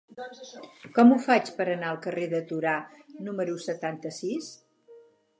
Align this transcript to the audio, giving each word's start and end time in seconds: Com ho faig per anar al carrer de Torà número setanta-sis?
Com 0.93 1.11
ho 1.11 1.17
faig 1.25 1.51
per 1.59 1.67
anar 1.73 1.91
al 1.91 1.99
carrer 2.05 2.23
de 2.31 2.39
Torà 2.51 2.73
número 3.27 3.57
setanta-sis? 3.65 4.49